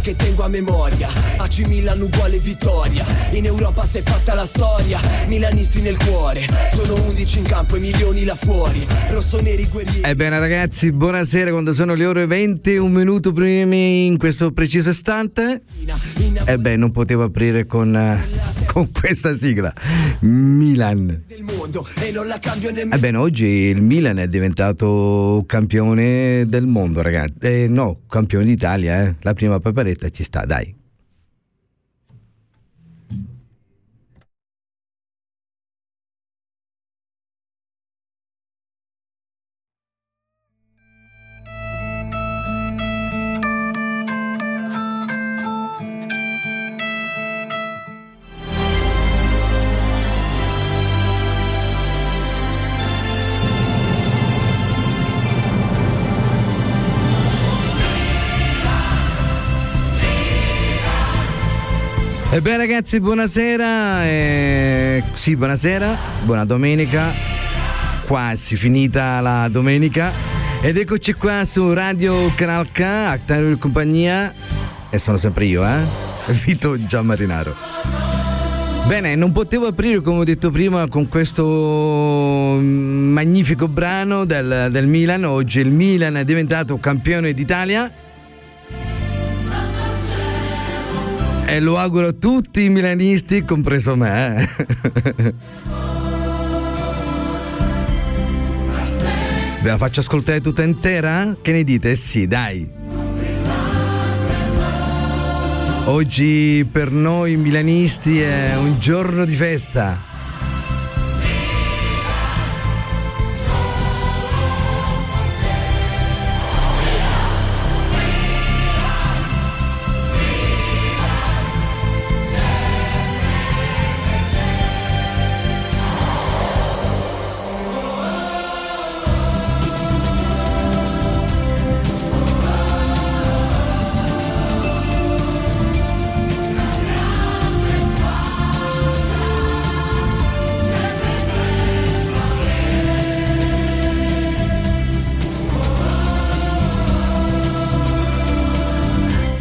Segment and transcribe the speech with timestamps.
[0.00, 1.08] Data che tengo a memoria.
[1.36, 3.04] AC Milan uguale vittoria.
[3.32, 4.98] In Europa si è fatta la storia.
[5.28, 6.42] Milanisti nel cuore.
[6.72, 8.84] Sono 11 in campo e milioni là fuori.
[9.10, 10.02] Rossoneri guerrieri.
[10.02, 15.62] Ebbene ragazzi, buonasera quando sono le ore 20, un minuto primi in questo preciso istante.
[16.44, 18.26] Ebbene, non potevo aprire con, eh,
[18.66, 19.72] con questa sigla.
[20.20, 21.24] Milan.
[21.70, 22.96] Mondo e non la cambio nemmeno.
[22.96, 27.34] Ebbene, oggi il Milan è diventato campione del mondo, ragazzi.
[27.40, 29.14] Eh, no, campione d'Italia, eh.
[29.20, 30.79] La prima paperetta ci sta, dai.
[62.32, 64.04] Ebbene ragazzi, buonasera.
[64.04, 67.10] eh, sì, buonasera, buona domenica.
[68.06, 70.12] Quasi finita la domenica.
[70.62, 74.32] Ed eccoci qua su Radio Canal K, di compagnia.
[74.90, 75.82] E sono sempre io, eh?
[76.46, 77.56] Vito Gianmarinaro.
[78.86, 81.44] Bene, non potevo aprire, come ho detto prima, con questo
[82.60, 85.24] magnifico brano del, del Milan.
[85.24, 87.90] Oggi il Milan è diventato campione d'Italia.
[91.52, 94.36] E lo auguro a tutti i milanisti, compreso me.
[94.38, 95.34] eh.
[99.60, 101.34] Ve la faccio ascoltare tutta intera?
[101.42, 101.96] Che ne dite?
[101.96, 102.70] Sì, dai.
[105.86, 110.09] Oggi per noi milanisti è un giorno di festa.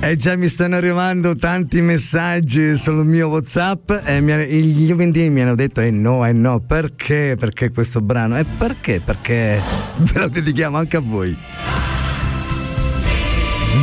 [0.10, 5.42] E già mi stanno arrivando tanti messaggi sul mio WhatsApp e mi- gli utenti mi
[5.42, 7.36] hanno detto eh no, eh no, perché?
[7.38, 8.36] Perché questo brano?
[8.36, 9.02] E perché?
[9.06, 9.62] Perché
[10.12, 11.38] ve lo dedichiamo anche a voi.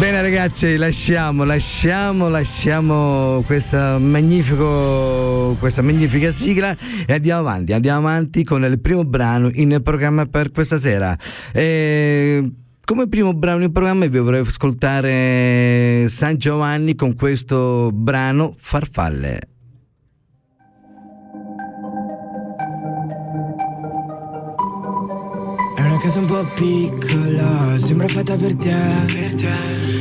[0.01, 3.97] Bene ragazzi, lasciamo, lasciamo, lasciamo questa,
[5.61, 6.77] questa magnifica sigla
[7.07, 11.17] e andiamo avanti, andiamo avanti con il primo brano in programma per questa sera.
[11.53, 12.51] E
[12.87, 19.39] come primo brano in programma vi vorrei ascoltare San Giovanni con questo brano Farfalle.
[25.75, 28.73] È una casa un po' piccola, sembra fatta per te.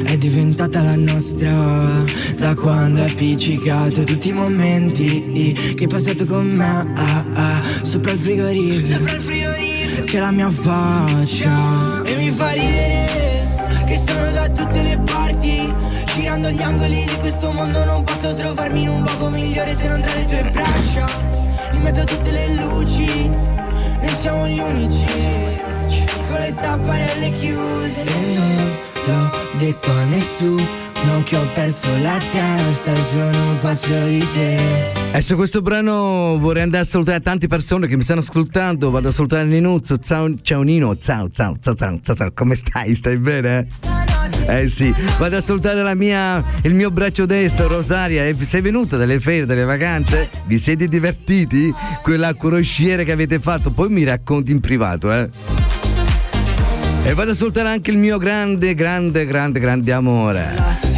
[0.06, 2.04] È diventata la nostra
[2.38, 6.94] da quando hai appiccicato tutti i momenti che hai passato con me.
[6.94, 9.45] ah, ah, sopra il frigorifero
[10.04, 12.02] c'è la mia faccia.
[12.04, 13.48] E mi fa ridere
[13.86, 15.74] che sono da tutte le parti.
[16.16, 20.02] Girando gli angoli di questo mondo non posso trovarmi in un luogo migliore se non
[20.02, 21.06] tra le tue braccia.
[21.72, 25.06] In mezzo a tutte le luci, noi siamo gli unici.
[26.30, 28.02] Con le tapparelle chiuse.
[28.04, 28.72] E non
[29.06, 35.05] l'ho detto a nessuno che ho perso la testa, sono un pazzo di te.
[35.16, 38.92] E su questo brano vorrei andare a salutare tante persone che mi stanno ascoltando.
[38.92, 39.98] Vado a salutare Ninuzzo.
[39.98, 40.98] Ciao, ciao Nino.
[40.98, 42.32] Ciao, ciao, ciao, ciao, ciao.
[42.34, 42.94] Come stai?
[42.96, 43.66] Stai bene?
[44.50, 48.26] Eh sì, vado a salutare la mia, il mio braccio destro, Rosaria.
[48.38, 50.30] Sei venuta dalle ferie, dalle vacanze?
[50.48, 51.74] Vi siete divertiti?
[52.04, 53.72] Quella crociera che avete fatto?
[53.72, 55.30] Poi mi racconti in privato, eh?
[57.06, 60.95] E vado a salutare anche il mio grande, grande, grande, grande amore.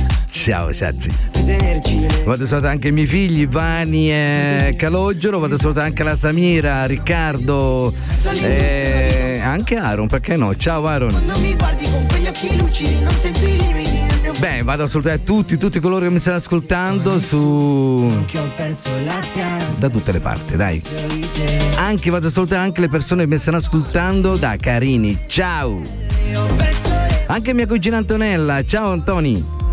[0.48, 1.82] Ciao, le
[2.24, 6.16] Vado a salutare anche i miei figli, Vani e Calogero, vado a salutare anche la
[6.16, 7.94] Samira, Riccardo
[8.42, 10.56] e anche Aaron, perché no?
[10.56, 11.22] Ciao Aaron.
[11.26, 15.22] Non mi guardi con quegli occhi lucidi, non sento i limiti Beh, vado a salutare
[15.22, 18.10] tutti, tutti coloro che mi stanno ascoltando su.
[19.76, 20.82] Da tutte le parti, dai.
[21.76, 25.24] Anche vado a salutare anche le persone che mi stanno ascoltando da Carini.
[25.28, 25.82] Ciao!
[27.26, 28.64] Anche mia cugina Antonella.
[28.64, 29.67] Ciao Antoni!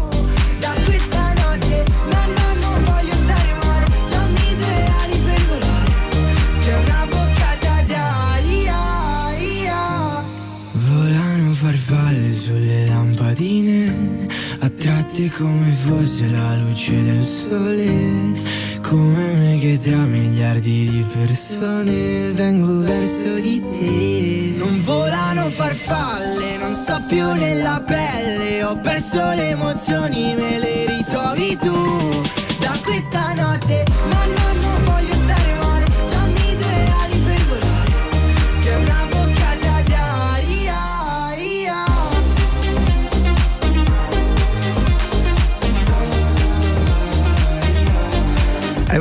[15.36, 18.53] Come fosse la luce del sole
[18.84, 24.54] Come me che tra miliardi di persone vengo verso di te.
[24.58, 28.62] Non volano farfalle, non sto più nella pelle.
[28.62, 32.22] Ho perso le emozioni, me le ritrovi tu.
[32.60, 33.84] Da questa notte,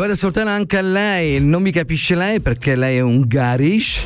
[0.04, 4.06] vado a salutare anche a lei, non mi capisce lei perché lei è un garish.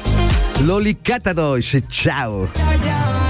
[0.60, 2.50] Loli Katadosh, ciao!
[2.52, 3.27] Piccolo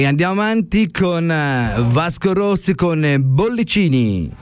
[0.00, 4.34] E andiamo avanti con eh, Vasco Rossi con eh, Bollicini.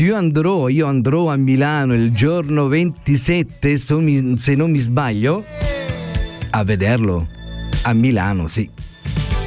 [0.00, 4.78] Ragazzi, io andrò, io andrò a Milano il giorno 27, se mi- se non mi
[4.78, 5.44] sbaglio,
[6.50, 7.26] a vederlo.
[7.82, 8.68] A Milano, sì.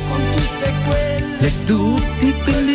[0.10, 2.73] Con tutte quelle tutti quelli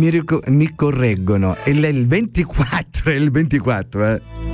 [0.00, 4.49] mi, rico- mi correggono, l- il 24, è il 24, eh.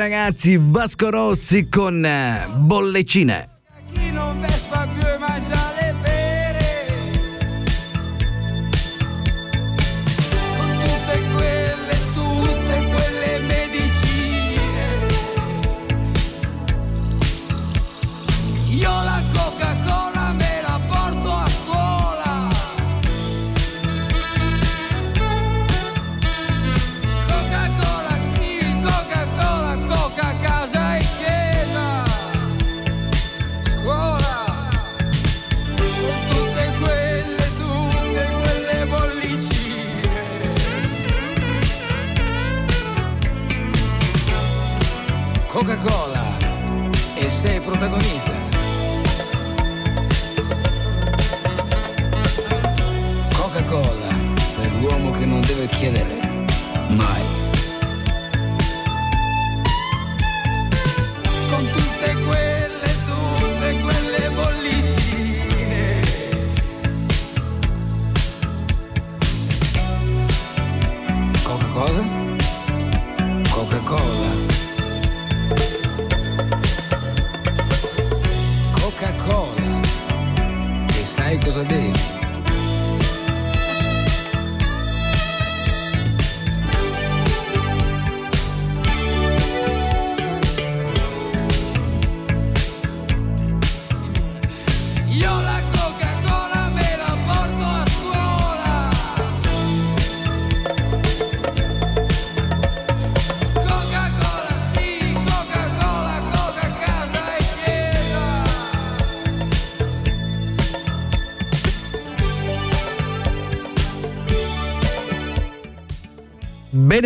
[0.00, 3.49] ragazzi, Vasco Rossi con eh, Bollecine.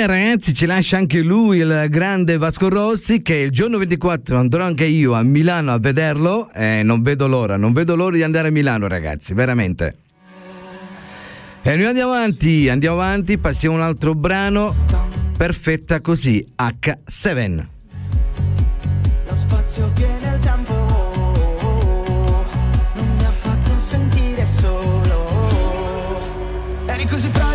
[0.07, 4.65] bene ragazzi, ci lascia anche lui il grande Vasco Rossi che il giorno 24 andrò
[4.65, 8.23] anche io a Milano a vederlo e eh, non vedo l'ora, non vedo l'ora di
[8.23, 9.97] andare a Milano ragazzi, veramente.
[11.63, 14.75] E noi andiamo avanti, andiamo avanti, passiamo un altro brano,
[15.37, 17.67] perfetta così, H7.
[19.27, 20.75] Lo spazio che nel tempo
[22.95, 25.31] non mi ha fatto sentire solo.
[26.87, 27.54] Eri così fragile.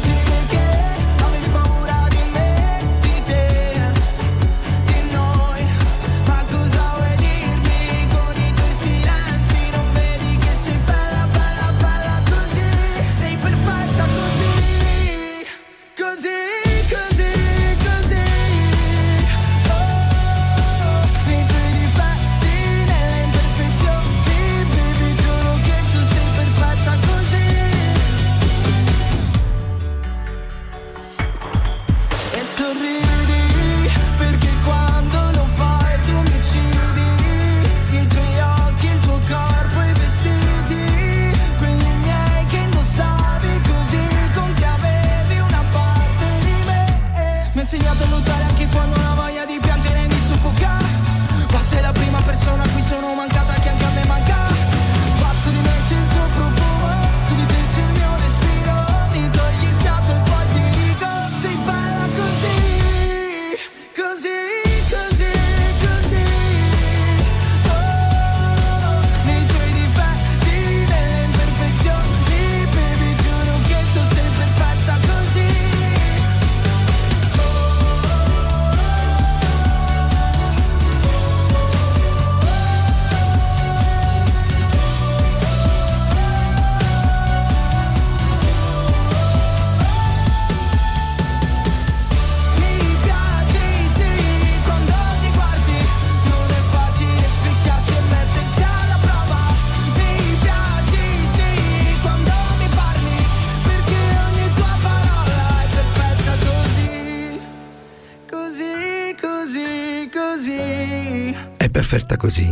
[112.30, 112.48] così.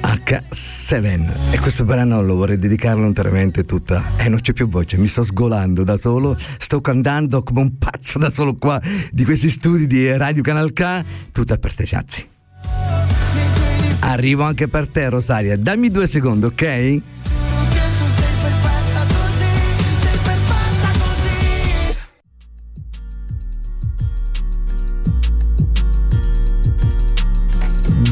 [0.00, 4.96] H7 e questo brano lo vorrei dedicarlo interamente tutta e eh, non c'è più voce,
[4.96, 8.80] mi sto sgolando da solo, sto cantando come un pazzo da solo qua
[9.12, 12.26] di questi studi di Radio Canal K, tutta per te ciazzi.
[14.00, 17.00] Arrivo anche per te Rosaria, dammi due secondi, ok?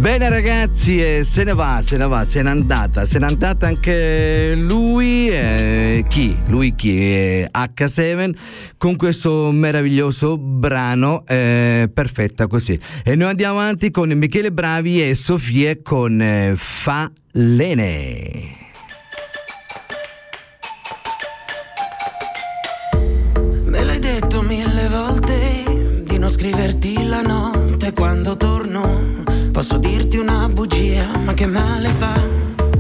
[0.07, 3.67] Bene ragazzi, eh, se ne va, se ne va, se n'è andata, se n'è andata
[3.67, 6.33] anche lui, eh, chi?
[6.47, 6.97] Lui chi?
[6.97, 8.37] Eh, H7
[8.79, 12.79] con questo meraviglioso brano, eh, perfetta così.
[13.03, 18.55] E noi andiamo avanti con Michele Bravi e Sofie con eh, Fa Lene.
[23.65, 28.56] Me l'hai detto mille volte di non scriverti la notte quando torno.
[29.57, 32.13] Posso dirti una bugia, ma che male fa?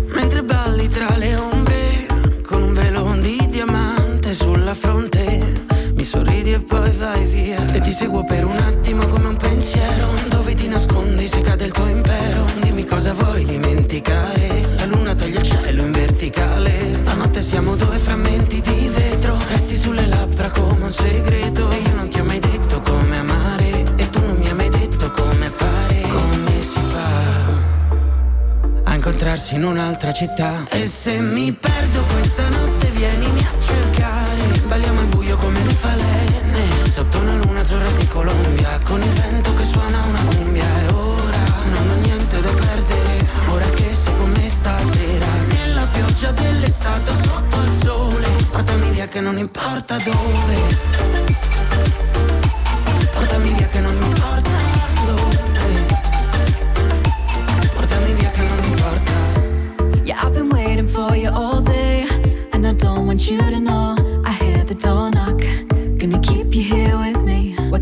[0.08, 2.06] Mentre balli tra le ombre
[2.42, 5.64] con un velo di diamante sulla fronte,
[5.94, 7.72] mi sorridi e poi vai via.
[7.72, 10.10] E ti seguo per un attimo come un pensiero.
[10.28, 12.44] Dove ti nascondi se cade il tuo impero?
[12.60, 14.74] Dimmi cosa vuoi dimenticare.
[14.76, 16.92] La luna taglia il cielo in verticale.
[16.92, 19.38] Stanotte siamo due frammenti di vetro.
[19.48, 21.85] Resti sulle labbra come un segreto.
[29.16, 30.66] Incontrarsi in un'altra città?
[30.68, 34.60] E se mi perdo questa notte, vienimi a cercare.
[34.66, 36.60] Balliamo al buio come le falene.
[36.90, 38.78] Sotto una luna azzurra di Colombia.
[38.84, 40.64] Con il vento che suona una cumbia.
[40.64, 43.26] E ora non ho niente da perdere.
[43.48, 45.26] Ora che sei con me stasera.
[45.48, 48.28] Nella pioggia dell'estate sotto il sole.
[48.50, 50.76] Portami via che non importa dove.
[53.14, 54.15] Portami via che non importa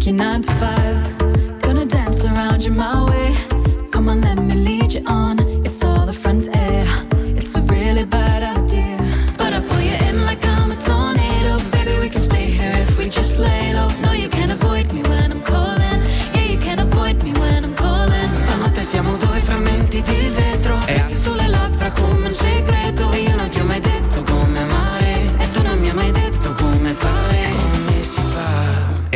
[0.06, 0.12] me.
[0.12, 1.18] Working nine to five,
[1.62, 3.34] gonna dance around you my way.
[3.90, 5.43] Come on, let me lead you on.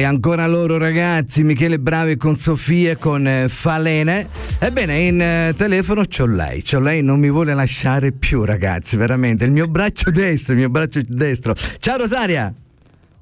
[0.08, 4.26] Ancora loro ragazzi, Michele Bravi con Sofia e con eh, Falene.
[4.58, 9.44] Ebbene, in eh, telefono c'ho lei, c'ho lei, non mi vuole lasciare più ragazzi, veramente.
[9.44, 11.54] Il mio braccio destro, il mio braccio destro.
[11.78, 12.52] Ciao Rosaria!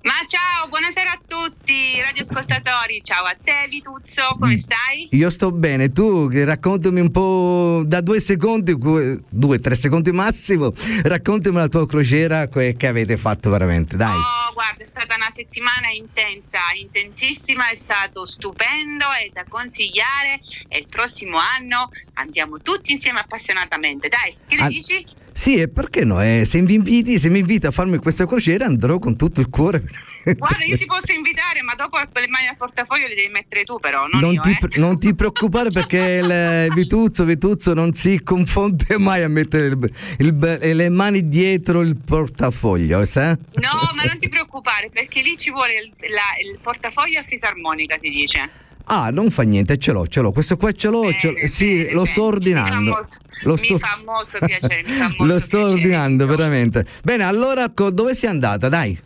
[0.06, 3.00] Ma ciao, buonasera a tutti, radioascoltatori.
[3.02, 5.08] Ciao a te, Vituzzo, come stai?
[5.10, 11.56] Io sto bene, tu raccontami un po' da due secondi, due, tre secondi massimo, raccontami
[11.56, 14.14] la tua crociera che avete fatto veramente, dai.
[14.14, 20.78] Oh, guarda, è stata una settimana intensa, intensissima, è stato stupendo, è da consigliare e
[20.78, 24.08] il prossimo anno andiamo tutti insieme appassionatamente.
[24.08, 25.06] Dai, che ne Ah, dici?
[25.32, 26.22] Sì, e perché no?
[26.22, 29.48] Eh, se mi inviti, se mi inviti a farmi questa crociera andrò con tutto il
[29.50, 29.82] cuore.
[30.36, 33.78] Guarda, io ti posso invitare, ma dopo le mani al portafoglio le devi mettere tu,
[33.78, 34.78] però, non, Non io, ti, eh.
[34.78, 40.76] non ti preoccupare perché il Vituzzo, Vituzzo non si confonde mai a mettere il- il-
[40.76, 43.34] le mani dietro il portafoglio, sai?
[43.54, 47.96] No, ma non ti preoccupare, perché lì ci vuole il, la- il portafoglio a fisarmonica,
[48.00, 48.48] si dice.
[48.88, 50.30] Ah, non fa niente, ce l'ho, ce l'ho.
[50.30, 52.06] Questo qua ce l'ho, ce l'ho- Bene, sì, bene, lo bene.
[52.06, 52.90] sto Mi fa ordinando.
[52.90, 55.72] molto- Lo mi sto- fa molto piacere, mi fa molto Lo sto piacere.
[55.74, 56.86] ordinando, veramente.
[57.02, 58.68] Bene, allora dove sei andata?
[58.68, 58.96] Dai.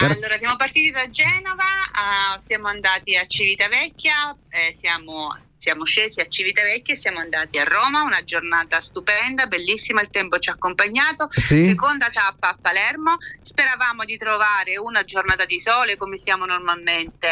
[0.00, 5.36] Allora, siamo partiti da Genova, ah, siamo andati a Civitavecchia, eh, siamo,
[5.68, 10.38] siamo scesi a Civitavecchia e siamo andati a Roma, una giornata stupenda, bellissima, il tempo
[10.38, 11.28] ci ha accompagnato.
[11.30, 11.66] Sì.
[11.66, 17.28] Seconda tappa a Palermo, speravamo di trovare una giornata di sole come siamo normalmente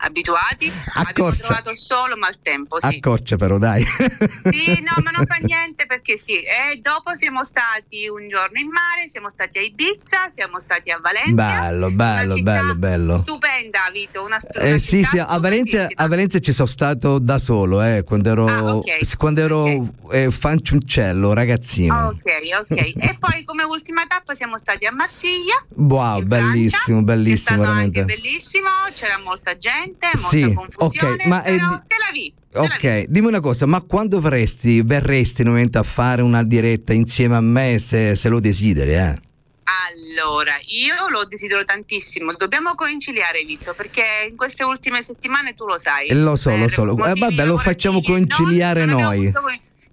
[0.00, 0.70] abituati.
[0.96, 3.00] A Abbiamo trovato il sole ma il tempo, A sì.
[3.00, 3.82] coccia però, dai.
[3.82, 6.34] Sì, no, ma non fa niente perché sì.
[6.42, 10.98] E dopo siamo stati un giorno in mare, siamo stati a Ibiza, siamo stati a
[11.00, 11.32] Valencia.
[11.32, 13.16] Bello, bello, Una bello, bello.
[13.16, 16.66] Stupenda, Vito, una, stu- una Eh, sì, città sì, a Valencia, a Valencia ci sono
[16.68, 21.94] stato da solo, eh, quando ero, Ah, ok, sì, quando ero eh, fanciulcello, ragazzino.
[21.94, 22.24] Ah, Ok,
[22.60, 22.76] ok.
[22.96, 25.64] e poi come ultima tappa siamo stati a Marsiglia.
[25.74, 28.00] Wow, in bellissimo, Francia, bellissimo, È stato veramente.
[28.00, 32.34] anche bellissimo, c'era molta gente, molta Sì, confusione, ok, ma è però se la vi.
[32.54, 37.40] Ok, dimmi una cosa, ma quando verresti, verresti nuovamente a fare una diretta insieme a
[37.40, 39.18] me se, se lo desideri, eh?
[39.68, 42.32] Allora, io lo desidero tantissimo.
[42.34, 46.08] Dobbiamo conciliare, Vitto, perché in queste ultime settimane tu lo sai.
[46.08, 49.32] Eh, lo so, lo so, eh, vabbè, lo facciamo conciliare non noi.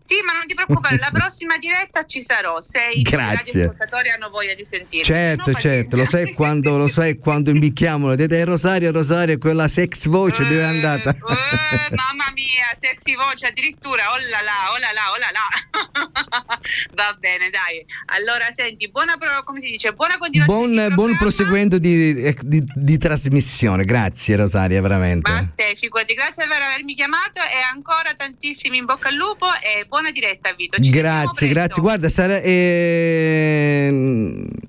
[0.08, 2.62] Sì, ma non ti preoccupare, la prossima diretta ci sarò.
[2.62, 3.36] Se i Grazie.
[3.64, 5.04] radioascoltatori hanno voglia di sentire.
[5.04, 10.44] Certo, certo, lo sai quando, lo sai quando imbicchiamo, dite Rosario, Rosario, quella sex voce
[10.44, 11.10] dove è andata?
[11.10, 16.56] Eh, mamma mia, sexy voce addirittura, oh là là, oh là là, oh là là.
[16.94, 17.84] Va bene, dai.
[18.16, 20.88] Allora, senti, buona, pro- come si dice, buona continuazione.
[20.90, 25.32] Buon, buon proseguendo di, eh, di- di trasmissione, grazie Rosaria, veramente.
[25.32, 29.48] Ma a te, figurati, grazie per avermi chiamato e ancora tantissimi in bocca al lupo
[29.62, 30.82] e buona diretta Vito.
[30.82, 31.82] Ci Grazie, grazie.
[31.82, 33.96] Guarda, Sara, ehm,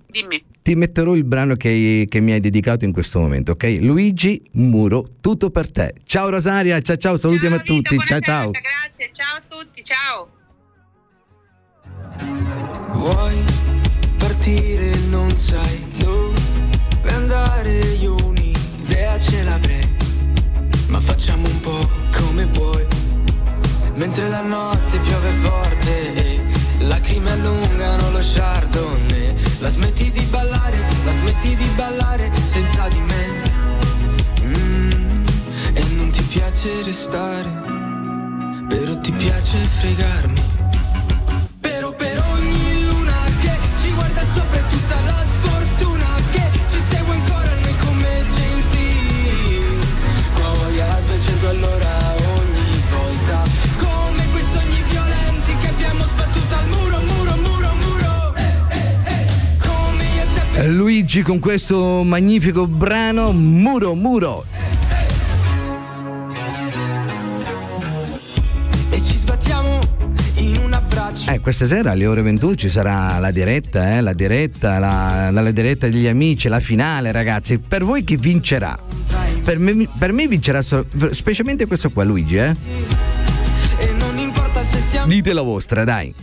[0.06, 0.44] Dimmi.
[0.62, 3.78] ti metterò il brano che, che mi hai dedicato in questo momento, ok?
[3.80, 5.94] Luigi Muro, tutto per te.
[6.04, 7.98] Ciao Rosaria, ciao ciao, salutiamo a tutti.
[7.98, 8.50] Ciao ciao.
[8.52, 10.28] Grazie, ciao a tutti, ciao.
[12.92, 13.42] Vuoi
[14.18, 16.38] partire, non sai dove
[17.08, 19.96] andare, io un'idea ce l'avrei,
[20.86, 22.95] ma facciamo un po' come puoi.
[23.96, 26.40] Mentre la notte piove forte e
[26.80, 33.42] lacrime allungano lo chardonnay, la smetti di ballare, la smetti di ballare senza di me.
[34.42, 35.24] Mm,
[35.72, 37.50] e non ti piace restare,
[38.68, 40.55] però ti piace fregarmi.
[61.16, 64.44] Luigi con questo magnifico brano Muro Muro.
[68.90, 69.78] E ci sbattiamo
[70.34, 74.12] in un abbraccio Eh, questa sera alle ore 21 ci sarà la diretta, eh, la
[74.12, 77.58] diretta, la, la diretta degli amici, la finale, ragazzi.
[77.60, 78.78] Per voi chi vincerà?
[79.42, 82.54] Per me, per me vincerà so- specialmente questo qua, Luigi, eh?
[83.78, 86.14] E non importa se siamo Dite la vostra, dai.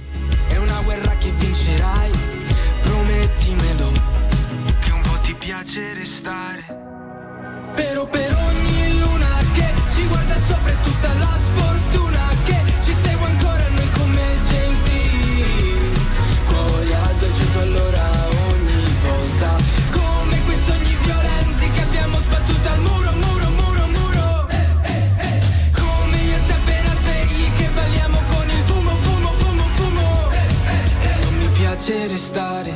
[31.84, 32.72] Piace restare.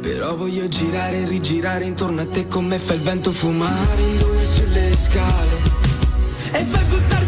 [0.00, 4.44] Però voglio girare e rigirare intorno a te come fa il vento fumare in due
[4.44, 5.74] sulle scale.
[6.52, 7.25] E poi buttarsi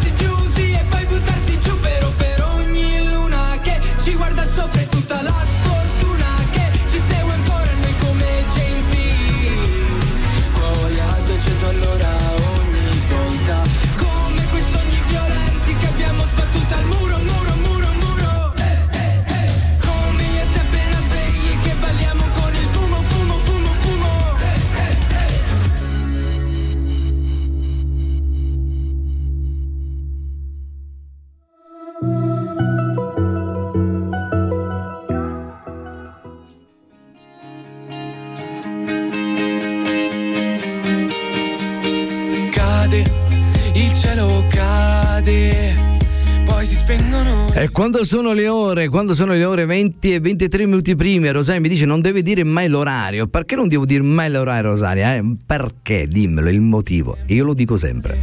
[47.90, 51.70] quando sono le ore, quando sono le ore 20 e 23 minuti primi, Rosaria mi
[51.70, 53.28] dice non deve dire mai l'orario.
[53.28, 55.14] Perché non devo dire mai l'orario, Rosaria?
[55.16, 55.22] eh?
[55.46, 56.06] Perché?
[56.06, 57.16] Dimmelo, il motivo.
[57.28, 58.20] Io lo dico sempre.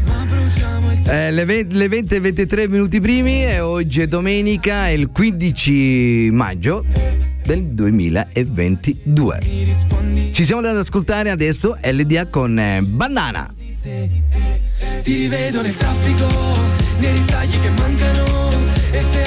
[1.07, 6.29] Eh, le, ve- le 20 e 23 minuti primi e oggi è domenica, il 15
[6.31, 6.85] maggio
[7.43, 9.39] del 2022.
[10.31, 13.51] Ci siamo andati ad ascoltare adesso LDA con eh, Bandana.
[13.81, 16.27] Ti rivedo nel traffico,
[16.99, 18.49] nei ritagli che mancano.
[18.91, 19.24] E se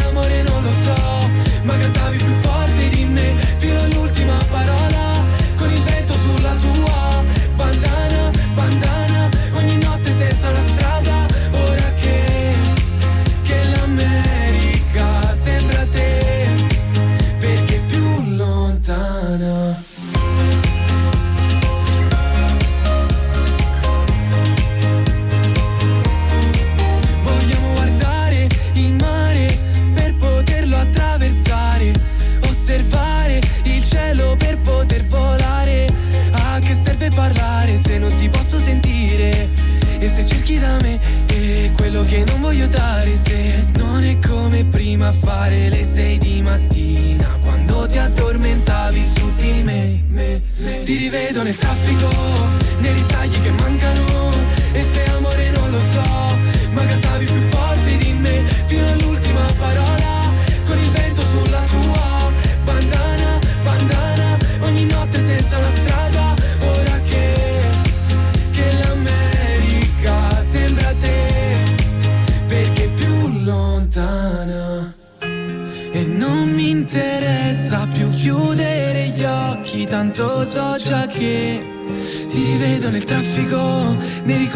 [40.69, 45.85] da me è quello che non voglio dare, se non è come prima fare le
[45.85, 50.83] sei di mattina, quando ti addormentavi su di me, me, me.
[50.83, 52.09] Ti rivedo nel traffico,
[52.81, 53.98] nei ritagli che mancano,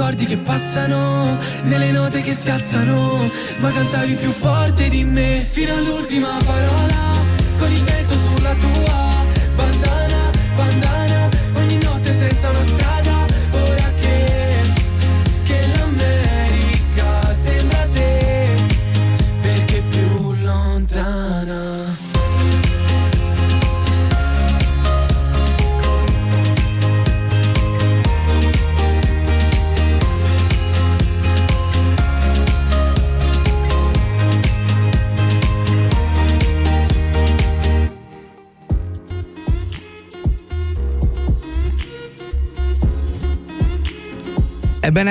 [0.03, 5.73] ricordi che passano, nelle note che si alzano, ma cantavi più forte di me, fino
[5.75, 7.12] all'ultima parola,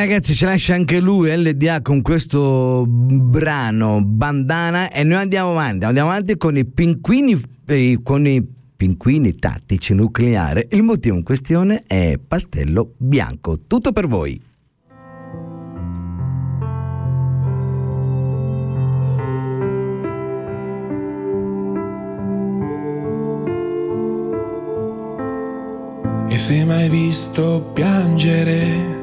[0.02, 6.10] ragazzi, ci lascia anche lui LDA con questo brano Bandana e noi andiamo avanti, andiamo
[6.10, 8.44] avanti con i pinguini eh, con i
[8.76, 10.66] pinguini tattici nucleari.
[10.72, 13.60] Il motivo in questione è pastello bianco.
[13.68, 14.42] Tutto per voi.
[26.28, 29.01] E se mai visto piangere,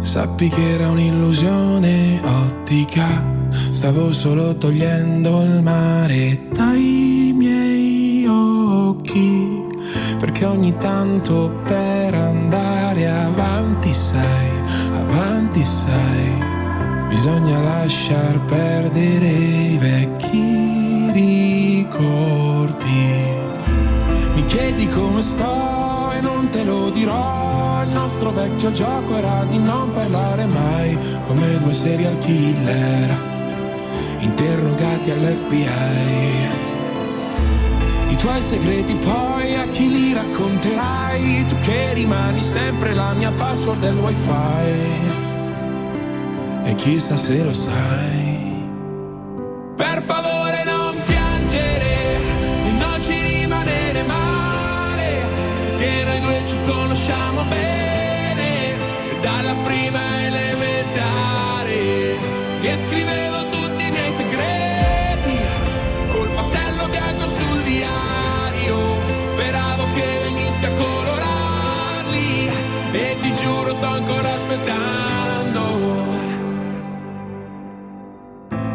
[0.00, 3.38] sappi che era un'illusione ottica.
[3.70, 9.66] Stavo solo togliendo il mare dai miei occhi.
[10.18, 14.50] Perché ogni tanto per andare avanti, sai,
[14.94, 22.08] avanti, sai, bisogna lasciar perdere i vecchi ricordi.
[24.34, 27.49] Mi chiedi come sto e non te lo dirò.
[27.92, 33.30] Nostro vecchio gioco era di non parlare mai come due serial killer
[34.20, 36.48] interrogati all'FBI.
[38.08, 41.44] I tuoi segreti poi a chi li racconterai?
[41.46, 45.18] Tu che rimani sempre la mia password del wifi.
[46.64, 48.38] E chissà se lo sai.
[49.76, 52.16] Per favore non piangere
[52.66, 55.22] e non ci rimanere male,
[55.78, 57.79] che noi due ci conosciamo bene,
[59.64, 61.78] prima elementare.
[62.62, 65.38] E scrivevo tutti i miei segreti,
[66.12, 68.76] col pastello bianco sul diario,
[69.18, 72.50] speravo che venissi a colorarli,
[72.92, 76.08] e ti giuro sto ancora aspettando.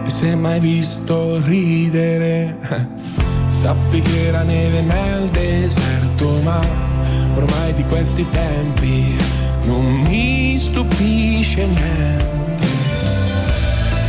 [0.06, 2.58] E se mai visto ridere,
[3.50, 6.60] sappi che era neve nel deserto, ma
[7.36, 9.15] ormai di questi tempi
[9.65, 12.67] non mi stupisce niente.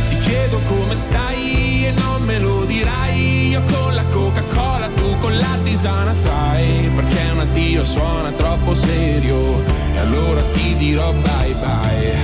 [0.09, 5.35] Ti chiedo come stai e non me lo dirai, io con la Coca-Cola, tu con
[5.35, 12.15] la tisana trai, perché un addio suona troppo serio, e allora ti dirò bye bye.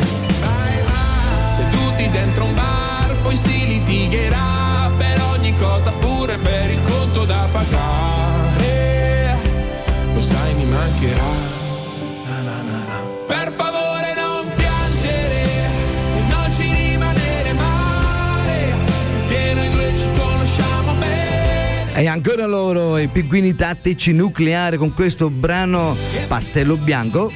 [1.48, 7.48] Seduti dentro un bar, poi si litigherà per ogni cosa, pure per il conto da
[7.52, 9.38] pagare.
[10.14, 11.63] Lo sai, mi mancherà.
[21.96, 25.96] E ancora loro i pinguini tattici nucleari con questo brano
[26.28, 27.32] Pastello Bianco.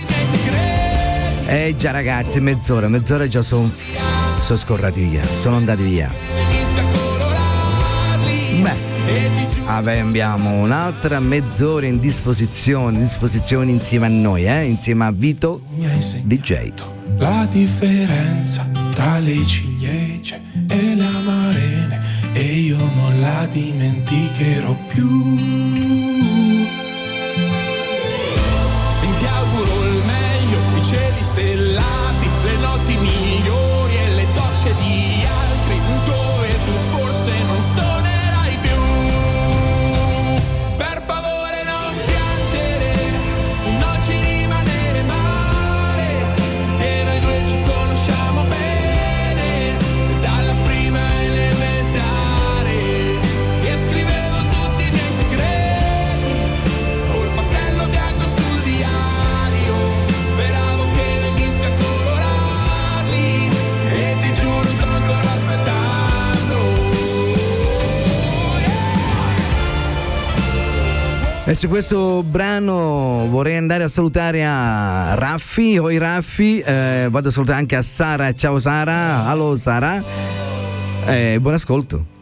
[1.45, 3.71] Eh già ragazzi, mezz'ora, mezz'ora già sono
[4.41, 6.11] sono scorrati via, sono andati via.
[8.61, 14.63] Beh, abbiamo un'altra mezz'ora in disposizione, in disposizione insieme a noi, eh?
[14.63, 15.61] insieme a Vito
[16.23, 16.71] DJ.
[17.17, 21.46] La differenza tra le ciliegie e e io non
[23.37, 25.35] la dimenticherò più.
[29.01, 35.23] E ti auguro il meglio, i cieli stellati, le notti migliori e le docce di
[35.23, 35.46] altri,
[71.47, 77.31] E su questo brano vorrei andare a salutare a Raffi, oi Raffi, eh, vado a
[77.31, 80.03] salutare anche a Sara, ciao Sara, allo Sara,
[81.05, 82.16] eh, buon ascolto.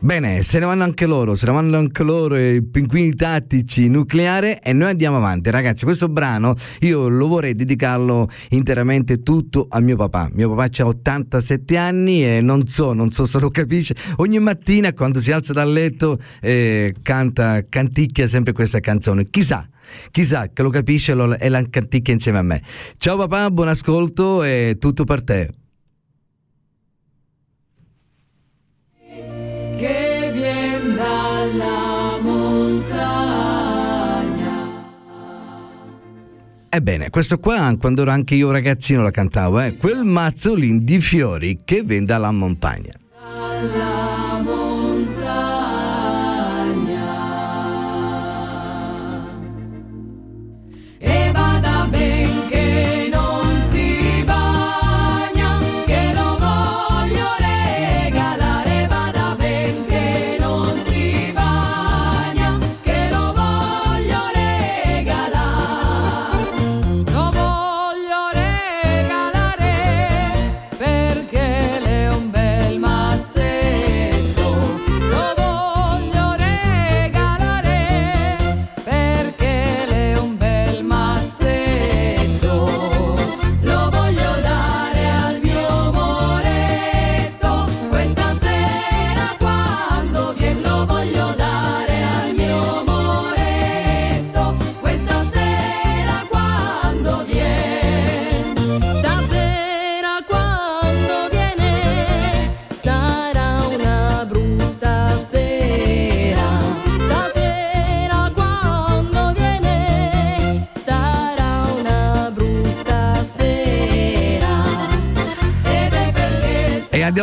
[0.00, 4.60] Bene, se ne vanno anche loro, se ne vanno anche loro i pinguini tattici nucleare
[4.60, 5.50] e noi andiamo avanti.
[5.50, 10.30] Ragazzi, questo brano io lo vorrei dedicarlo interamente tutto a mio papà.
[10.34, 13.96] Mio papà ha 87 anni e non so, non so se lo capisce.
[14.18, 19.28] Ogni mattina quando si alza dal letto eh, canta, canticchia sempre questa canzone.
[19.28, 19.68] Chissà.
[20.12, 22.62] Chissà che lo capisce e la canticchia insieme a me.
[22.98, 25.50] Ciao papà, buon ascolto e tutto per te.
[36.70, 39.76] Ebbene, questo qua, quando ero anche io ragazzino la cantavo, eh?
[39.76, 41.82] quel mazzolin di fiori che
[42.30, 42.92] montagna.
[43.08, 44.07] Dalla montagna.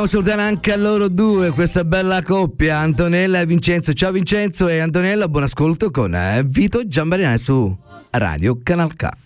[0.05, 3.91] A salutare anche a loro due, questa bella coppia, Antonella e Vincenzo.
[3.93, 7.75] Ciao Vincenzo e Antonella, buon ascolto con eh, Vito Giambarinai su
[8.11, 9.24] Radio Canal K.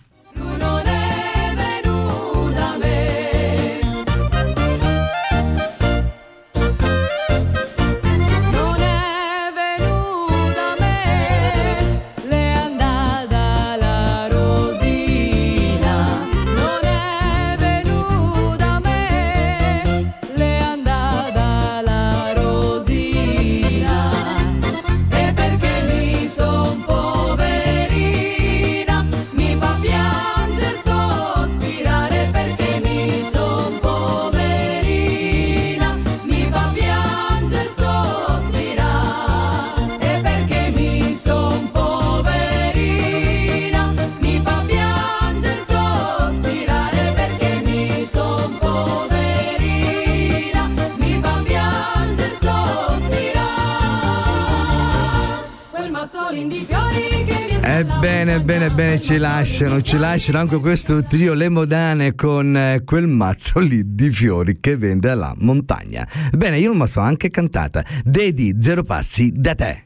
[58.00, 62.82] viene Ebbene, ebbene, ebbene, ci lasciano, ci lasciano anche questo trio Le Modane con eh,
[62.82, 66.08] quel mazzo lì di fiori che vende alla montagna.
[66.32, 67.84] Bene, io me la so anche cantata.
[68.02, 69.84] Dedi zero passi da te.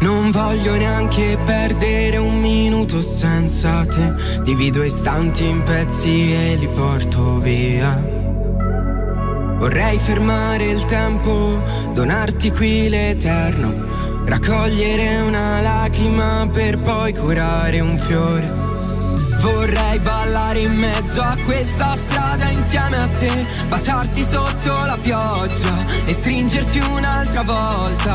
[0.00, 4.42] Non voglio neanche perdere un minuto senza te.
[4.44, 8.19] Divido istanti in pezzi e li porto via.
[9.60, 14.24] Vorrei fermare il tempo, donarti qui l'eterno.
[14.24, 18.50] Raccogliere una lacrima per poi curare un fiore.
[19.40, 26.12] Vorrei ballare in mezzo a questa strada insieme a te, baciarti sotto la pioggia e
[26.14, 28.14] stringerti un'altra volta.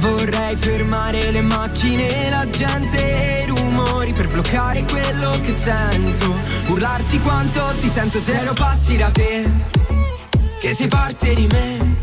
[0.00, 6.34] Vorrei fermare le macchine, la gente e i rumori per bloccare quello che sento.
[6.66, 9.48] Urlarti quanto ti sento zero passi da te,
[10.66, 11.94] che sei parte di me.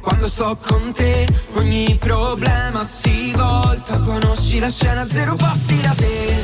[0.00, 6.40] Quando sto con te ogni problema si volta, conosci la scena zero passi da te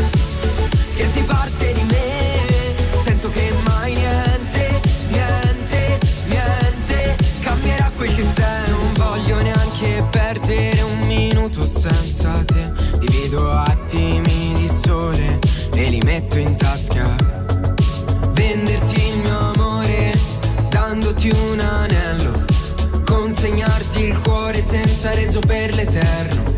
[0.94, 3.02] che sei parte di me.
[3.02, 8.68] Sento che mai niente, niente, niente cambierà quel che sei.
[8.68, 12.72] Non voglio neanche perdere un minuto senza te.
[12.98, 15.38] Divido attimi di sole
[15.72, 17.33] e li metto in tasca.
[24.74, 26.56] Senza reso per l'eterno.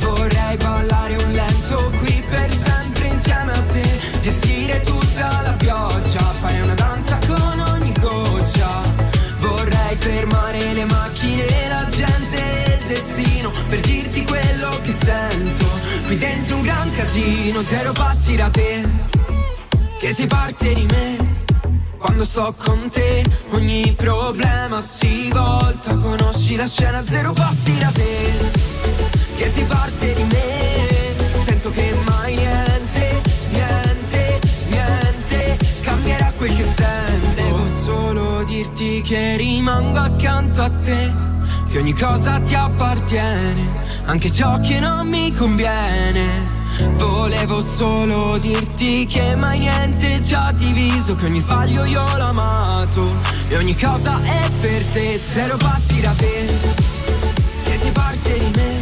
[0.00, 3.86] Vorrei ballare un lento qui per sempre insieme a te
[4.20, 8.82] Gestire tutta la pioggia, fare una danza con ogni goccia.
[9.38, 15.66] Vorrei fermare le macchine, la gente e il destino Per dirti quello che sento.
[16.04, 18.82] Qui dentro un gran casino, zero passi da te
[19.98, 21.37] Che sei parte di me
[22.08, 25.94] Quando sto con te ogni problema si volta.
[25.96, 28.32] Conosci la scena zero passi da te
[29.36, 31.42] Che si parte di me.
[31.44, 34.40] Sento che mai niente, niente,
[34.70, 41.12] niente Cambierà quel che sento Devo solo dirti che rimango accanto a te
[41.68, 43.66] Che ogni cosa ti appartiene
[44.06, 46.57] Anche ciò che non mi conviene
[46.96, 53.16] Volevo solo dirti che mai niente ci ha diviso Che ogni sbaglio io l'ho amato.
[53.48, 56.46] E ogni cosa è per te Zero passi da te.
[57.64, 58.80] Che si parte di me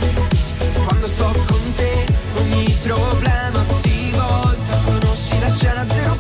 [0.85, 2.07] Quando sto con te
[2.41, 4.81] Ogni problema si volta.
[4.85, 6.16] Conosci la scena Zero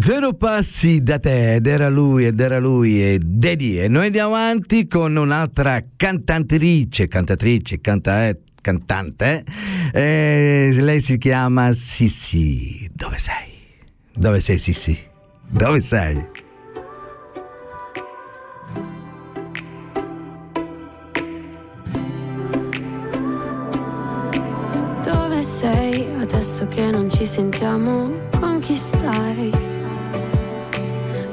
[0.00, 4.36] Zero passi da te ed era lui ed era lui e Dedi e noi andiamo
[4.36, 9.44] avanti con un'altra cantantrice, cantatrice, canta, eh, cantante.
[9.92, 12.88] Eh, lei si chiama Sissi.
[12.92, 13.50] Dove sei?
[14.14, 14.96] Dove sei Sissi?
[15.48, 16.28] Dove sei?
[25.02, 28.12] Dove sei adesso che non ci sentiamo?
[28.38, 29.77] Con chi stai?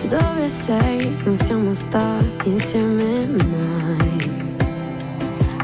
[0.08, 1.18] Dove sei?
[1.24, 4.18] Non siamo stati insieme mai.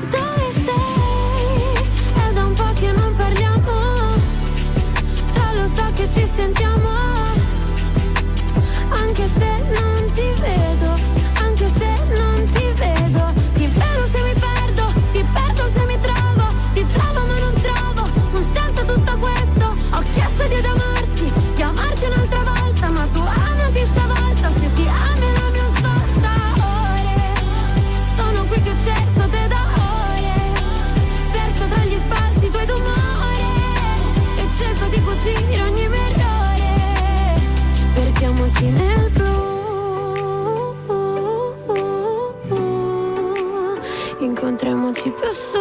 [0.10, 1.86] Dove sei?
[2.16, 4.16] È da un po' che non parliamo.
[5.32, 6.90] Già lo so che ci sentiamo.
[8.90, 9.46] Anche se
[9.80, 10.11] non
[38.62, 39.34] Perdiamoci nel blu.
[44.20, 45.60] Incontriamoci più su.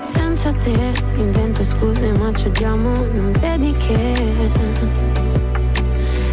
[0.00, 4.12] Senza te invento scuse ma ci odiamo, non vedi che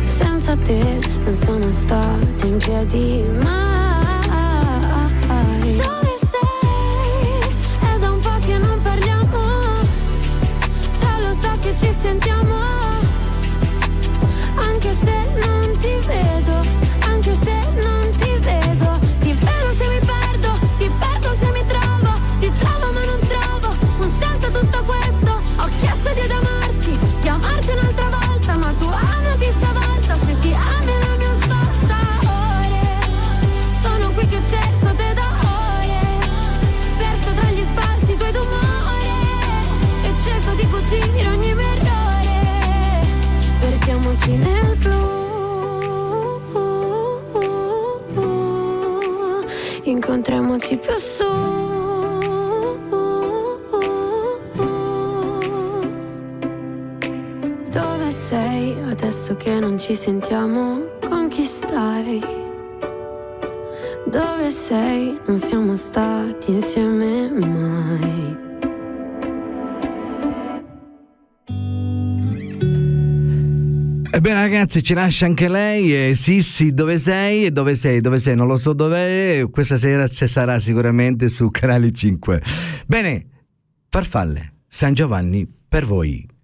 [0.04, 3.77] senza te non sono stata in piedi mai.
[11.78, 12.57] Ci sentiamo,
[59.48, 60.98] che non ci sentiamo?
[61.00, 62.20] Con chi stai?
[64.06, 65.18] Dove sei?
[65.26, 68.36] Non siamo stati insieme mai.
[74.12, 77.46] Ebbene ragazzi ci lascia anche lei, eh, Sissi dove sei?
[77.46, 78.02] E dove sei?
[78.02, 78.36] Dove sei?
[78.36, 82.42] Non lo so dov'è, questa sera ci sarà sicuramente su Canale 5.
[82.86, 83.28] Bene,
[83.88, 86.36] farfalle, San Giovanni per voi.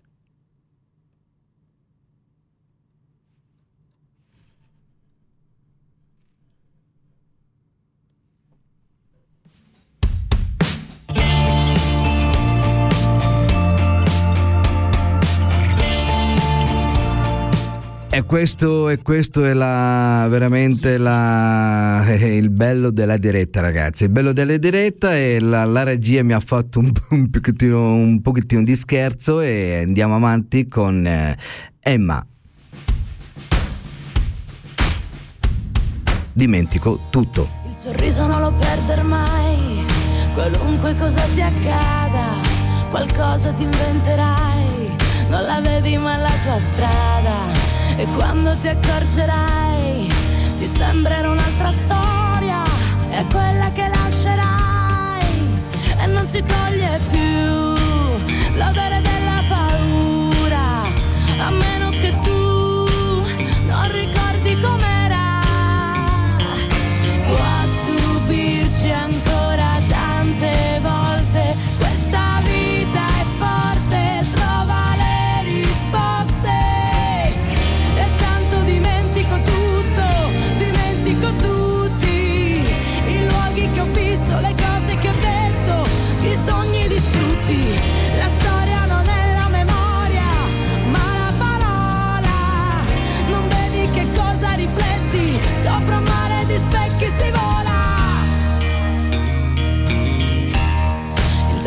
[18.15, 24.03] E questo, e questo è la, veramente la, eh, il bello della diretta, ragazzi.
[24.03, 28.21] Il bello della diretta è la, la regia mi ha fatto un, un, pochettino, un
[28.21, 31.35] pochettino di scherzo e andiamo avanti con eh,
[31.79, 32.23] Emma.
[36.33, 37.49] Dimentico tutto.
[37.67, 39.83] Il sorriso non lo perder mai,
[40.35, 42.27] qualunque cosa ti accada,
[42.91, 44.95] qualcosa ti inventerai,
[45.31, 47.62] non la vedi ma la tua strada.
[47.95, 50.11] E quando ti accorgerai,
[50.57, 52.63] ti sembrerà un'altra storia,
[53.09, 55.25] è quella che lascerai.
[56.01, 59.12] E non si toglie più l'odore della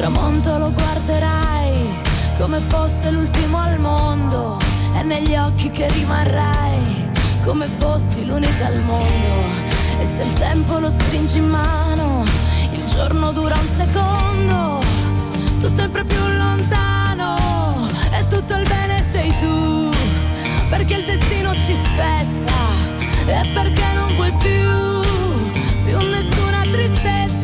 [0.06, 1.98] tramonto lo guarderai
[2.38, 4.56] come fosse l'ultimo al mondo
[4.94, 7.10] è negli occhi che rimarrai
[7.42, 9.32] come fossi l'unica al mondo.
[9.98, 12.24] E se il tempo lo stringi in mano
[12.70, 14.78] il giorno dura un secondo.
[15.58, 19.90] Tu sempre più lontano e tutto il bene sei tu
[20.68, 22.54] perché il destino ci spezza
[23.26, 27.35] e perché non vuoi più più nessuna tristezza.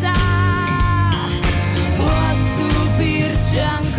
[3.55, 3.91] 想。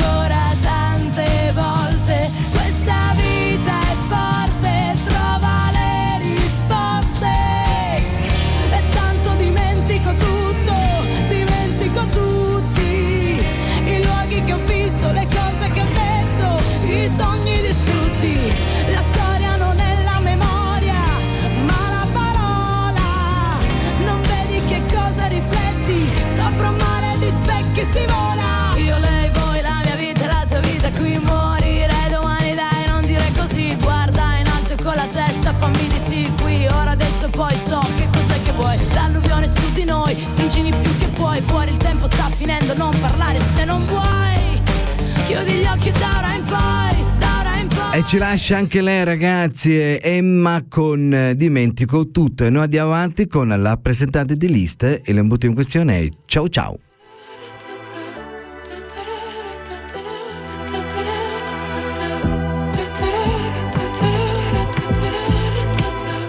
[48.14, 53.48] ci lascia anche lei ragazzi, Emma con eh, Dimentico tutto e noi andiamo avanti con
[53.48, 56.78] la presentante di liste e l'imbuto in questione è Ciao Ciao.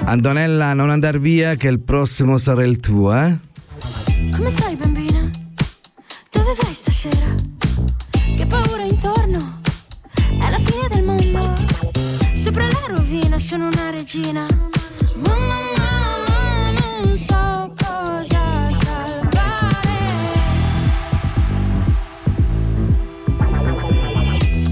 [0.07, 3.39] Antonella, non andar via che il prossimo sarà il tuo, eh?
[4.35, 5.31] Come stai bambina?
[6.31, 7.54] Dove vai stasera?
[12.55, 14.47] sopra la rovina sono una regina.
[15.17, 16.71] Mamma, mamma,
[17.03, 20.09] non so cosa salvare.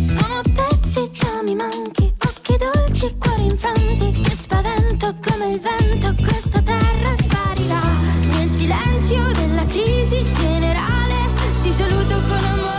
[0.01, 2.14] Sono a pezzi, già mi manchi.
[2.24, 4.20] Occhi dolci, cuori infranti.
[4.20, 7.80] Che spavento come il vento, questa terra sparirà.
[8.37, 11.16] Nel silenzio della crisi generale,
[11.62, 12.72] ti saluto con amore.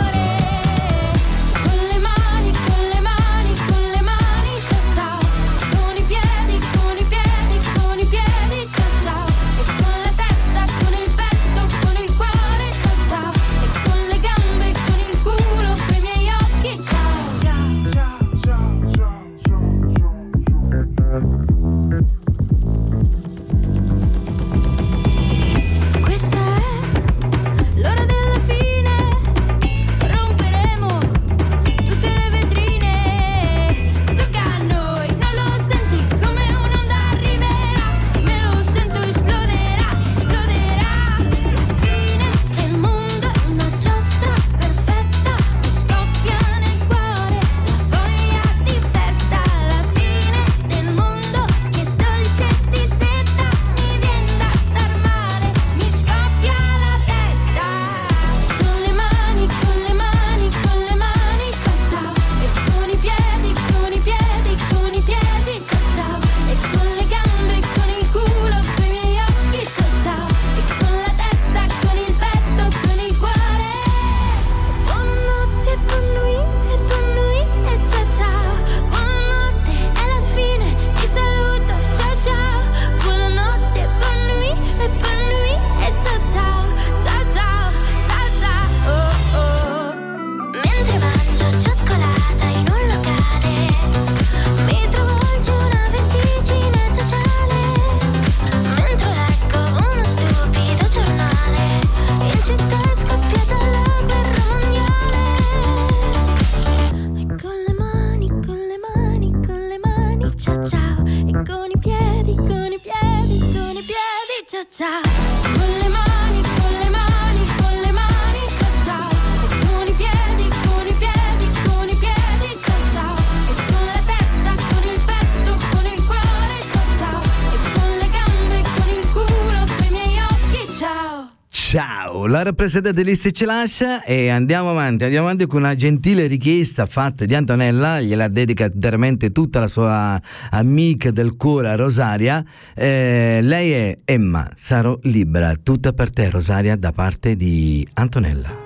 [132.44, 137.34] rappresentante liste ci lascia e andiamo avanti, andiamo avanti con una gentile richiesta fatta di
[137.34, 140.20] Antonella, gliela dedica veramente tutta la sua
[140.50, 142.44] amica del cuore Rosaria.
[142.74, 148.62] Eh, lei è Emma, sarò libera, tutta per te Rosaria da parte di Antonella.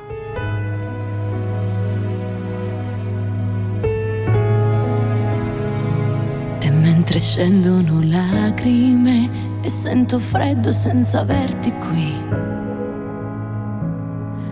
[6.59, 12.58] E mentre scendono lacrime e sento freddo senza averti qui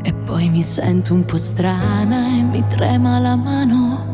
[0.07, 4.07] e poi mi sento un po' strana e mi trema la mano.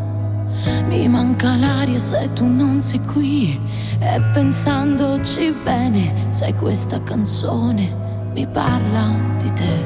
[0.88, 3.60] Mi manca l'aria se tu non sei qui.
[3.98, 7.94] E pensandoci bene, sai questa canzone
[8.32, 9.84] mi parla di te.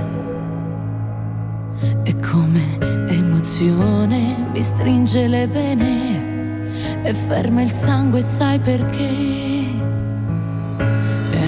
[2.04, 2.78] E come
[3.08, 9.10] emozione mi stringe le vene e ferma il sangue, sai perché?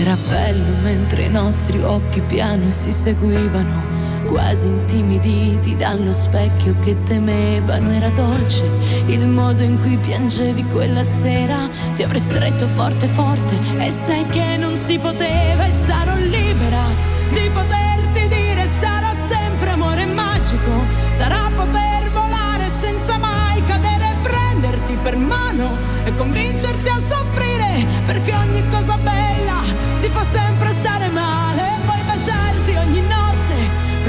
[0.00, 7.90] Era bello mentre i nostri occhi piano si seguivano quasi intimiditi dallo specchio che temevano.
[7.90, 8.68] Era dolce
[9.06, 11.68] il modo in cui piangevi quella sera.
[11.94, 16.82] Ti avrei stretto forte forte e sai che non si poteva e sarò libera
[17.30, 20.84] di poterti dire sarà sempre amore magico.
[21.10, 28.34] Sarà poter volare senza mai cadere e prenderti per mano e convincerti a soffrire perché
[28.34, 29.60] ogni cosa bella
[30.00, 31.27] ti fa sempre stare male.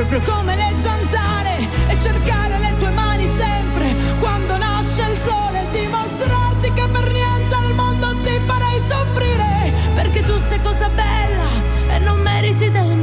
[0.06, 1.58] Proprio come le zanzare
[1.90, 3.94] e cercare le tue mani sempre.
[4.20, 10.38] Quando nasce il sole dimostrarti che per niente al mondo ti farei soffrire perché tu
[10.38, 11.50] sei cosa bella
[11.90, 12.99] e non meriti del male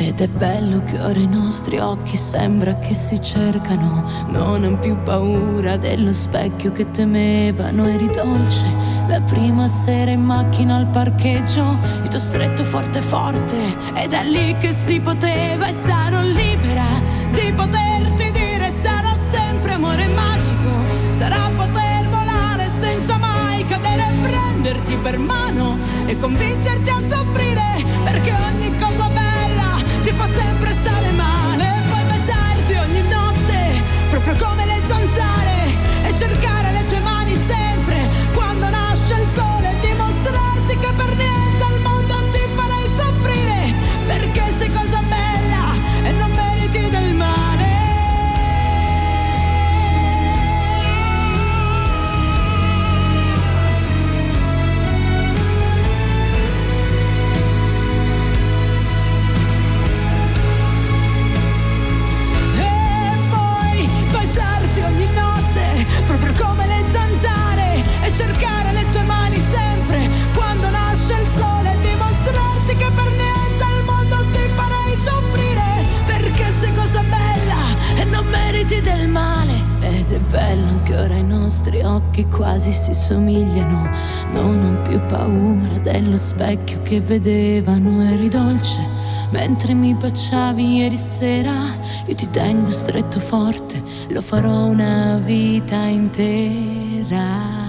[0.00, 4.96] ed è bello che ora i nostri occhi sembra che si cercano non han più
[5.02, 7.86] paura dello specchio che temevano.
[7.86, 8.64] Eri dolce
[9.06, 14.24] la prima sera in macchina al parcheggio io ti ho stretto forte forte ed è
[14.24, 16.86] lì che si poteva e sarò libera
[17.32, 20.70] di poterti dire sarà sempre amore magico
[21.12, 25.76] sarà poter volare senza mai cadere e prenderti per mano
[26.06, 29.29] e convincerti a soffrire perché ogni cosa bella
[30.02, 35.74] ti fa sempre stare male e poi baciarti ogni notte proprio come le zanzare
[36.04, 36.79] e cercare le
[68.20, 73.84] cercare le tue mani sempre quando nasce il sole, e dimostrarti che per niente al
[73.84, 77.60] mondo ti farei soffrire, perché sei cosa bella
[77.96, 79.68] e non meriti del male.
[79.80, 83.88] Ed è bello che ora i nostri occhi quasi si somigliano,
[84.32, 88.98] non ho più paura dello specchio che vedevano, eri dolce.
[89.30, 91.72] Mentre mi baciavi ieri sera,
[92.04, 97.59] io ti tengo stretto forte, lo farò una vita intera.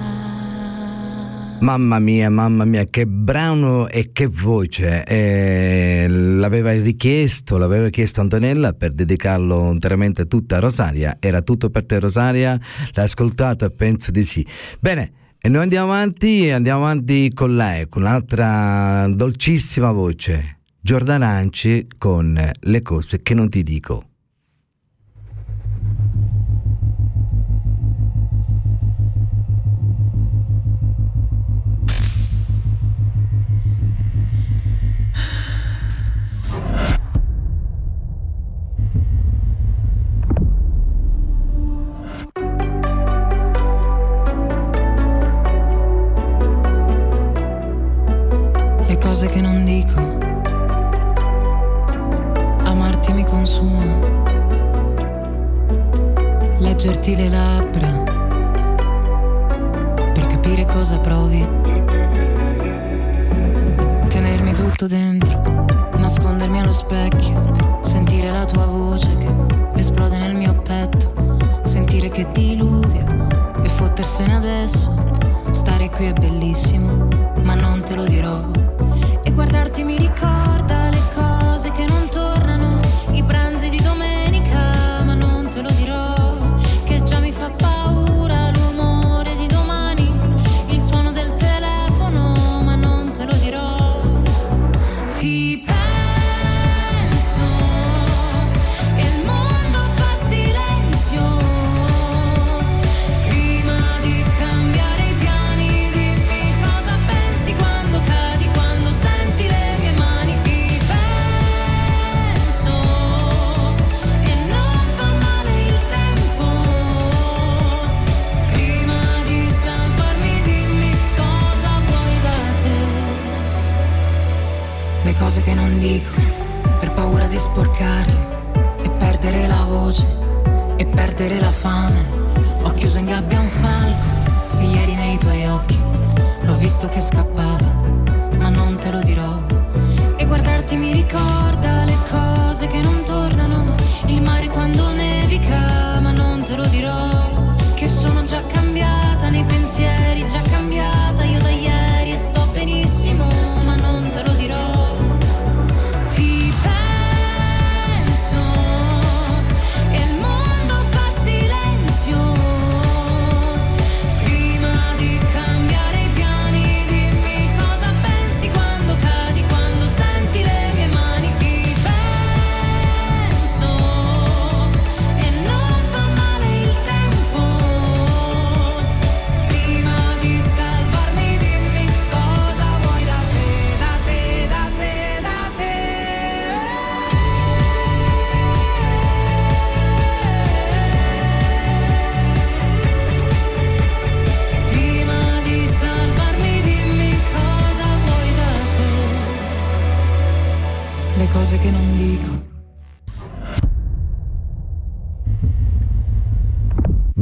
[1.62, 5.03] Mamma mia, mamma mia, che brano e che voce!
[5.03, 11.18] Eh, l'aveva richiesto, l'aveva chiesto Antonella per dedicarlo interamente tutta a Rosaria.
[11.20, 12.59] Era tutto per te, Rosaria?
[12.93, 13.70] L'hai ascoltata?
[13.70, 14.43] Penso di sì.
[14.80, 15.12] Bene.
[15.38, 22.51] E noi andiamo avanti, andiamo avanti con lei, con un'altra dolcissima voce, Giordana Anci con
[22.59, 24.11] Le cose che non ti dico.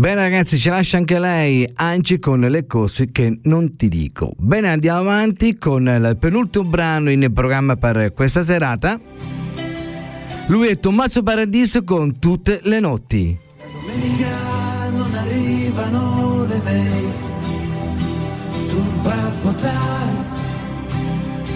[0.10, 4.34] Bene ragazzi, ci lascia anche lei, Anci, con le cose che non ti dico.
[4.38, 9.00] Bene, andiamo avanti con il penultimo brano in programma per questa serata.
[10.48, 13.38] Lui è Tommaso Paradiso con tutte le notti.
[13.60, 17.12] La domenica non arrivano le mail,
[18.68, 20.18] tu vai a votare,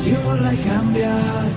[0.04, 1.56] io vorrei cambiare.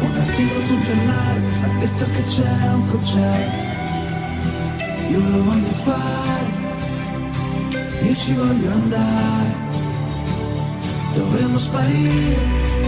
[0.00, 3.71] Un articolo sul giornale ha detto che c'è un concerto
[5.12, 6.52] io lo voglio fare,
[8.02, 9.54] io ci voglio andare,
[11.12, 12.81] dovremmo sparire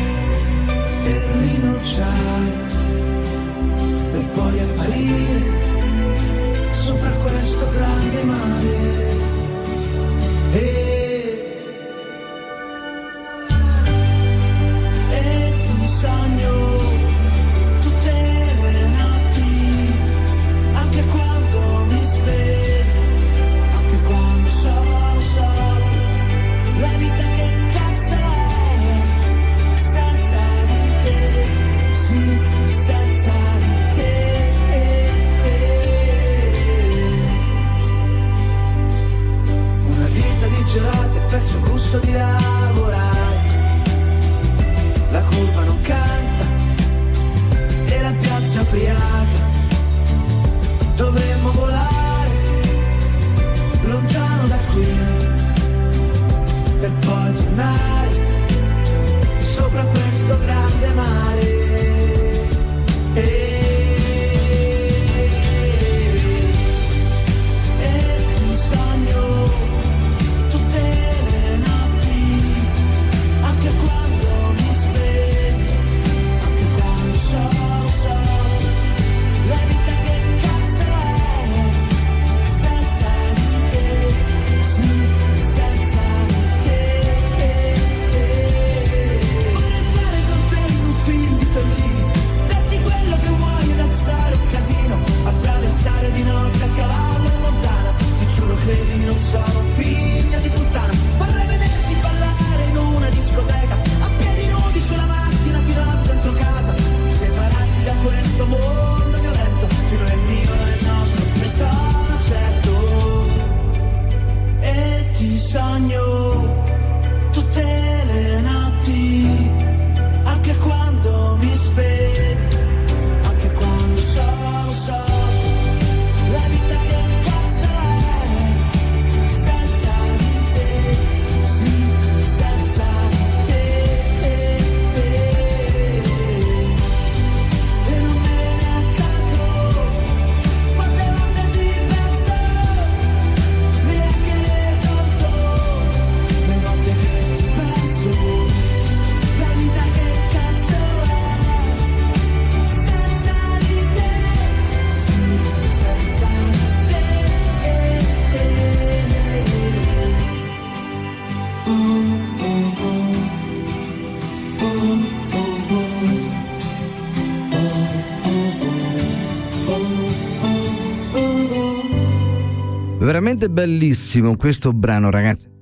[173.35, 175.53] veramente bellissimo questo brano, ragazzi.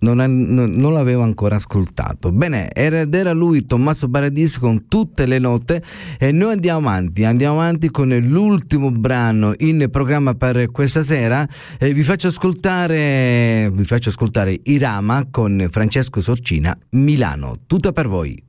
[0.00, 2.30] Non, è, non, non, l'avevo ancora ascoltato.
[2.30, 5.82] Bene, era, era lui Tommaso Paradiso con tutte le note
[6.18, 11.48] e noi andiamo avanti, andiamo avanti con l'ultimo brano in programma per questa sera
[11.78, 18.40] e vi faccio ascoltare, vi faccio ascoltare Irama con Francesco Sorcina, Milano, tutta per voi.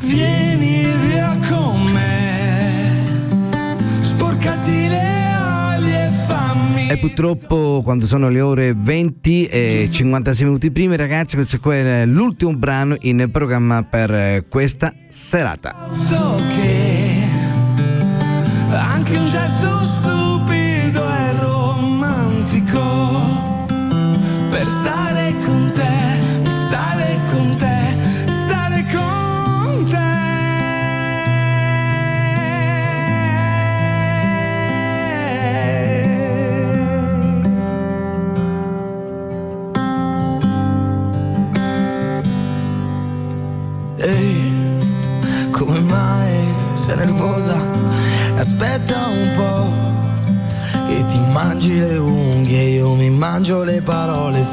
[0.00, 0.47] Vieni.
[6.90, 12.06] E purtroppo quando sono le ore 20 e 56 minuti prima, ragazzi, questo qua è
[12.06, 15.88] l'ultimo brano in programma per questa serata.
[16.08, 17.26] So che
[18.70, 19.77] anche un gesto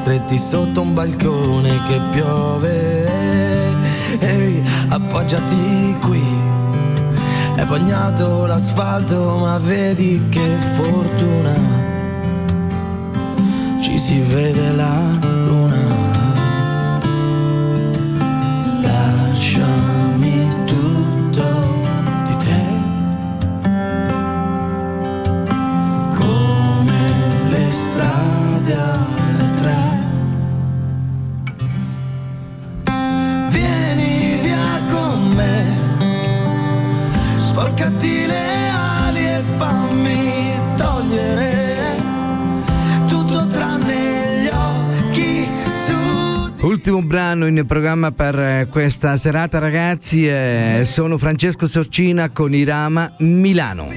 [0.05, 3.07] stretti sotto un balcone che piove.
[4.19, 6.23] Ehi, appoggiati qui,
[7.55, 11.55] è bagnato l'asfalto, ma vedi che fortuna,
[13.81, 15.95] ci si vede la luna.
[46.95, 53.15] Ultimo brano in programma per eh, questa serata ragazzi eh, sono Francesco Sorcina con Irama
[53.17, 53.89] Milano.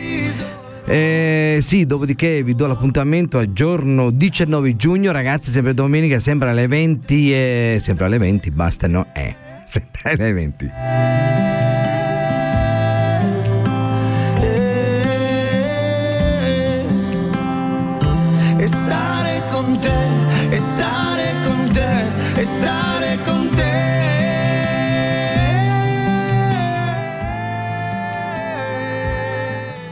[0.85, 6.67] Eh, sì, dopodiché vi do l'appuntamento al giorno 19 giugno, ragazzi, sempre domenica, sempre alle
[6.67, 9.07] 20 e sempre alle 20, basta, no?
[9.15, 9.33] Eh,
[9.65, 11.38] sempre alle 20.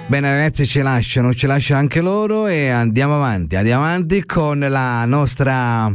[0.08, 5.04] Bene ragazzi ci lasciano, ci lasciano anche loro e andiamo avanti, andiamo avanti con la
[5.04, 5.92] nostra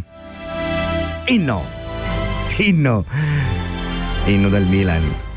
[1.27, 1.65] inno,
[2.57, 3.05] inno,
[4.25, 5.30] inno del Milan.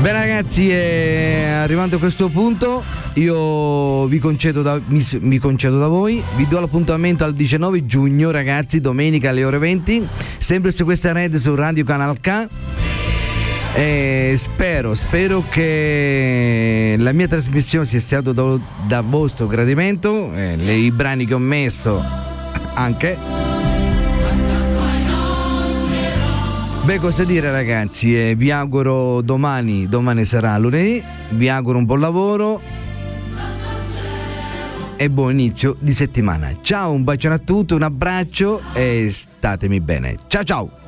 [0.00, 2.84] Bene ragazzi, eh, arrivando a questo punto
[3.14, 8.30] io vi concedo da, mi, mi, concedo da voi, vi do l'appuntamento al 19 giugno
[8.30, 10.06] ragazzi, domenica alle ore 20,
[10.38, 12.46] sempre su questa rete su Radio Canal K.
[13.74, 20.74] E spero, spero che la mia trasmissione sia stata da, da vostro gradimento, eh, le,
[20.74, 22.02] i brani che ho messo
[22.74, 23.57] anche.
[26.88, 32.00] Beh, cosa dire ragazzi, eh, vi auguro domani, domani sarà lunedì, vi auguro un buon
[32.00, 32.62] lavoro
[34.96, 36.50] e buon inizio di settimana.
[36.62, 40.16] Ciao, un bacione a tutti, un abbraccio e statemi bene.
[40.28, 40.87] Ciao ciao!